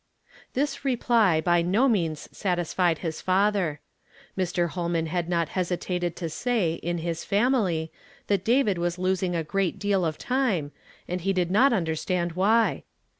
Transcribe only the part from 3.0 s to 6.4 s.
his fatlier. Mr. Holman had not hesitated to